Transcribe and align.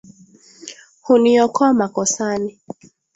Huniokoa 1.01 1.73
makosani; 1.73 2.59